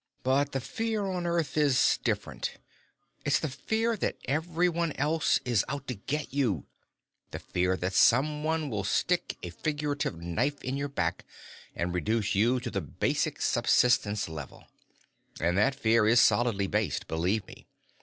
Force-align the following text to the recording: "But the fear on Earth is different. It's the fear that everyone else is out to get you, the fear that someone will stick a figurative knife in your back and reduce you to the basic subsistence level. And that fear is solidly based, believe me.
"But 0.23 0.53
the 0.53 0.59
fear 0.59 1.05
on 1.05 1.27
Earth 1.27 1.55
is 1.55 1.99
different. 2.03 2.57
It's 3.23 3.37
the 3.37 3.47
fear 3.49 3.95
that 3.97 4.17
everyone 4.25 4.93
else 4.93 5.39
is 5.45 5.63
out 5.69 5.85
to 5.89 5.93
get 5.93 6.33
you, 6.33 6.65
the 7.29 7.37
fear 7.37 7.77
that 7.77 7.93
someone 7.93 8.71
will 8.71 8.83
stick 8.83 9.37
a 9.43 9.51
figurative 9.51 10.19
knife 10.19 10.59
in 10.63 10.75
your 10.75 10.89
back 10.89 11.23
and 11.75 11.93
reduce 11.93 12.33
you 12.33 12.59
to 12.61 12.71
the 12.71 12.81
basic 12.81 13.43
subsistence 13.43 14.27
level. 14.27 14.63
And 15.39 15.55
that 15.59 15.75
fear 15.75 16.07
is 16.07 16.19
solidly 16.19 16.65
based, 16.65 17.07
believe 17.07 17.45
me. 17.45 17.67